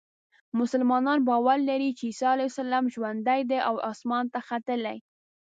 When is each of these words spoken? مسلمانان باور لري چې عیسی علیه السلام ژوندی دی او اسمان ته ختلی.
مسلمانان 0.59 1.19
باور 1.27 1.57
لري 1.69 1.89
چې 1.97 2.03
عیسی 2.09 2.25
علیه 2.33 2.49
السلام 2.51 2.85
ژوندی 2.93 3.41
دی 3.49 3.59
او 3.67 3.75
اسمان 3.91 4.25
ته 4.33 4.39
ختلی. 4.47 4.97